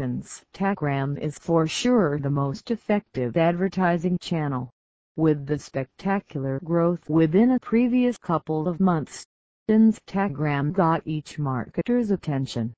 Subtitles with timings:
[0.00, 4.70] Instagram is for sure the most effective advertising channel.
[5.16, 9.26] With the spectacular growth within a previous couple of months,
[9.68, 12.72] Instagram got each marketer's attention.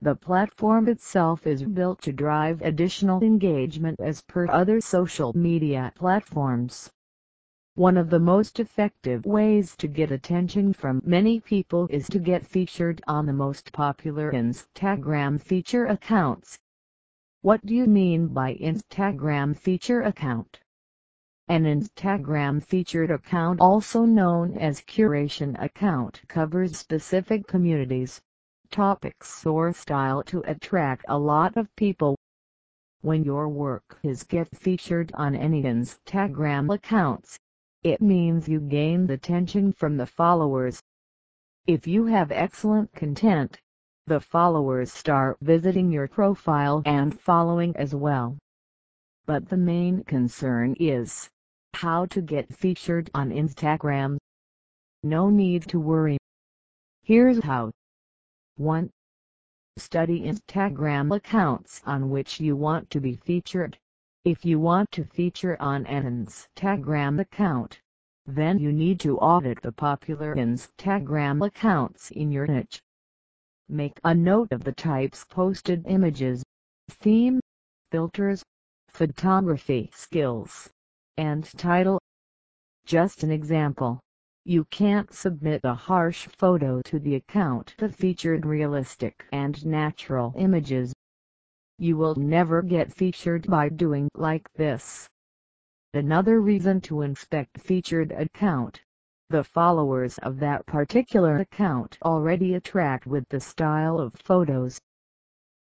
[0.00, 6.90] The platform itself is built to drive additional engagement as per other social media platforms.
[7.74, 12.46] One of the most effective ways to get attention from many people is to get
[12.46, 16.58] featured on the most popular Instagram feature accounts.
[17.40, 20.60] What do you mean by Instagram feature account?
[21.48, 28.20] An Instagram featured account also known as curation account covers specific communities,
[28.70, 32.18] topics or style to attract a lot of people.
[33.00, 37.38] When your work is get featured on any Instagram accounts,
[37.82, 40.82] it means you gain the attention from the followers.
[41.66, 43.60] If you have excellent content,
[44.06, 48.38] the followers start visiting your profile and following as well.
[49.26, 51.28] But the main concern is
[51.74, 54.18] how to get featured on Instagram.
[55.02, 56.18] No need to worry.
[57.02, 57.72] Here's how.
[58.56, 58.90] 1.
[59.76, 63.78] Study Instagram accounts on which you want to be featured.
[64.24, 67.80] If you want to feature on an Instagram account,
[68.24, 72.80] then you need to audit the popular Instagram accounts in your niche.
[73.68, 76.44] Make a note of the types posted images,
[76.88, 77.40] theme,
[77.90, 78.44] filters,
[78.90, 80.70] photography skills,
[81.16, 81.98] and title.
[82.86, 83.98] Just an example.
[84.44, 90.94] You can't submit a harsh photo to the account that featured realistic and natural images
[91.78, 95.08] you will never get featured by doing like this.
[95.94, 98.80] Another reason to inspect featured account.
[99.30, 104.80] The followers of that particular account already attract with the style of photos.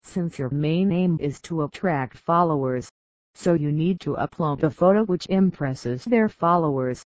[0.03, 2.91] Since your main aim is to attract followers,
[3.33, 7.05] so you need to upload a photo which impresses their followers.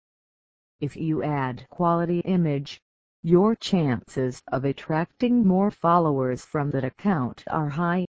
[0.80, 2.80] If you add quality image,
[3.22, 8.06] your chances of attracting more followers from that account are high.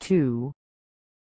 [0.00, 0.52] 2.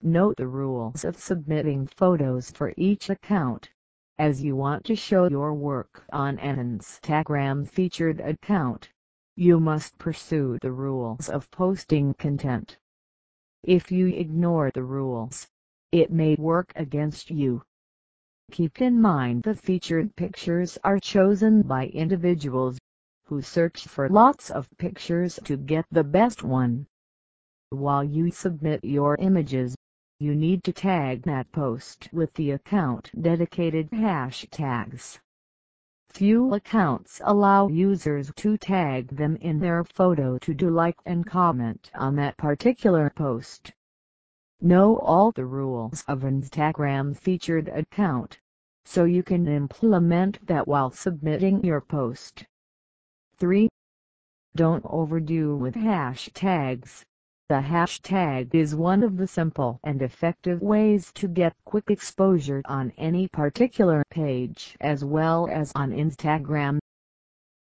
[0.01, 3.69] Note the rules of submitting photos for each account.
[4.17, 8.89] As you want to show your work on an Instagram featured account,
[9.35, 12.77] you must pursue the rules of posting content.
[13.63, 15.47] If you ignore the rules,
[15.91, 17.63] it may work against you.
[18.51, 22.77] Keep in mind the featured pictures are chosen by individuals
[23.25, 26.87] who search for lots of pictures to get the best one.
[27.73, 29.77] While you submit your images,
[30.19, 35.17] you need to tag that post with the account dedicated hashtags.
[36.09, 41.89] Few accounts allow users to tag them in their photo to do like and comment
[41.95, 43.71] on that particular post.
[44.59, 48.37] Know all the rules of Instagram featured account,
[48.83, 52.45] so you can implement that while submitting your post.
[53.37, 53.69] 3.
[54.57, 57.05] Don't overdo with hashtags.
[57.51, 62.93] The hashtag is one of the simple and effective ways to get quick exposure on
[62.97, 66.79] any particular page as well as on Instagram.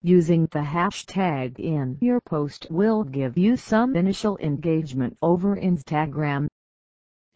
[0.02, 6.48] Using the hashtag in your post will give you some initial engagement over Instagram.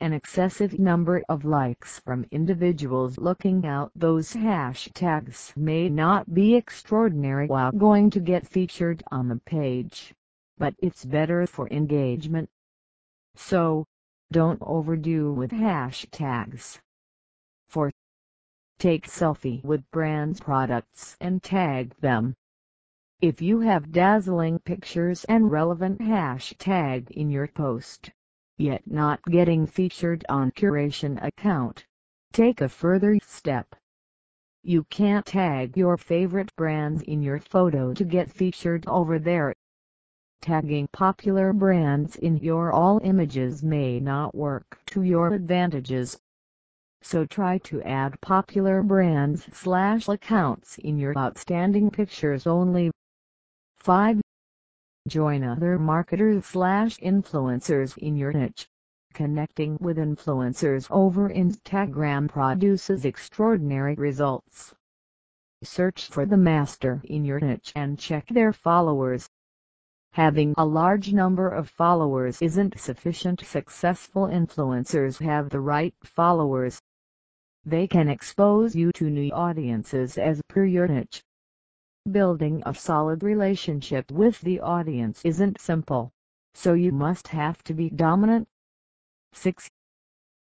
[0.00, 7.46] An excessive number of likes from individuals looking out those hashtags may not be extraordinary
[7.46, 10.12] while going to get featured on the page
[10.58, 12.48] but it's better for engagement.
[13.34, 13.86] So,
[14.30, 16.78] don't overdo with hashtags.
[17.68, 17.90] 4.
[18.78, 22.34] Take selfie with brands products and tag them.
[23.20, 28.10] If you have dazzling pictures and relevant hashtag in your post,
[28.58, 31.86] yet not getting featured on curation account,
[32.32, 33.74] take a further step.
[34.62, 39.54] You can't tag your favorite brands in your photo to get featured over there
[40.42, 46.18] Tagging popular brands in your all images may not work to your advantages.
[47.00, 52.90] So try to add popular brands slash accounts in your outstanding pictures only.
[53.76, 54.20] 5.
[55.06, 58.66] Join other marketers slash influencers in your niche.
[59.14, 64.74] Connecting with influencers over Instagram produces extraordinary results.
[65.62, 69.28] Search for the master in your niche and check their followers.
[70.14, 76.82] Having a large number of followers isn't sufficient successful influencers have the right followers.
[77.64, 81.22] They can expose you to new audiences as per your niche.
[82.10, 86.12] Building a solid relationship with the audience isn't simple.
[86.54, 88.46] so you must have to be dominant.
[89.32, 89.70] 6.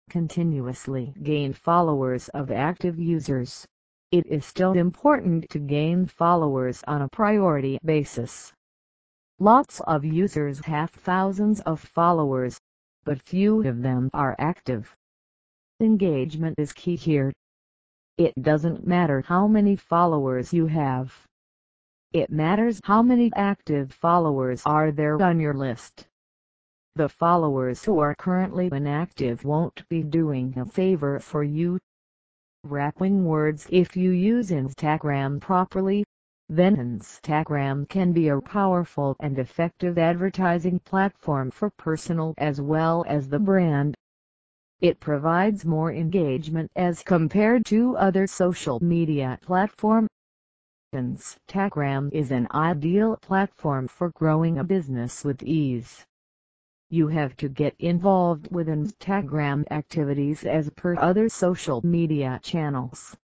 [0.09, 3.67] Continuously gain followers of active users.
[4.13, 8.53] It is still important to gain followers on a priority basis.
[9.39, 12.59] Lots of users have thousands of followers,
[13.05, 14.97] but few of them are active.
[15.79, 17.35] Engagement is key here.
[18.17, 21.15] It doesn't matter how many followers you have.
[22.15, 26.09] It matters how many active followers are there on your list.
[26.95, 31.79] The followers who are currently inactive won't be doing a favor for you.
[32.65, 36.07] Wrapping words If you use Instagram properly,
[36.49, 43.29] then Instagram can be a powerful and effective advertising platform for personal as well as
[43.29, 43.97] the brand.
[44.81, 50.09] It provides more engagement as compared to other social media platforms.
[50.95, 56.07] Instagram is an ideal platform for growing a business with ease.
[56.91, 63.17] You have to get involved with Instagram activities as per other social media channels.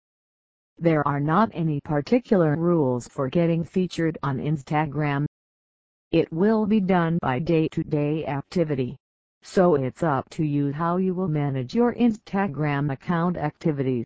[0.77, 5.25] There are not any particular rules for getting featured on Instagram.
[6.11, 8.97] It will be done by day-to-day -day activity.
[9.43, 14.05] So it's up to you how you will manage your Instagram account activity.